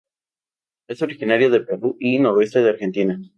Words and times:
Es 0.89 1.03
originaria 1.03 1.51
de 1.51 1.59
Perú 1.61 1.95
y 1.99 2.17
noroeste 2.17 2.63
de 2.63 2.69
Argentina. 2.71 3.21